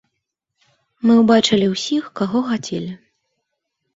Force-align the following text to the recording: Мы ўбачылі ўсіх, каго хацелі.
Мы 1.07 1.13
ўбачылі 1.19 1.67
ўсіх, 1.73 2.03
каго 2.19 2.39
хацелі. 2.49 2.91